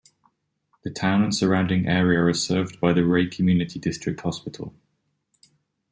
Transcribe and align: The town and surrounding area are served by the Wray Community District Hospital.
The 0.83 0.89
town 0.89 1.21
and 1.21 1.35
surrounding 1.35 1.85
area 1.85 2.23
are 2.23 2.33
served 2.33 2.79
by 2.79 2.91
the 2.91 3.05
Wray 3.05 3.27
Community 3.27 3.77
District 3.77 4.19
Hospital. 4.21 4.73